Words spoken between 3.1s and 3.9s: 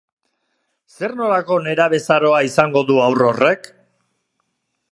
horrek?